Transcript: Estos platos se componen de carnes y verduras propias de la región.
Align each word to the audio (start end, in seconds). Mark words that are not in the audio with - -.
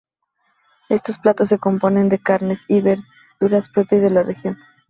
Estos 0.89 1.19
platos 1.19 1.49
se 1.49 1.59
componen 1.59 2.09
de 2.09 2.17
carnes 2.17 2.65
y 2.67 2.81
verduras 2.81 3.69
propias 3.69 4.01
de 4.01 4.09
la 4.09 4.23
región. 4.23 4.57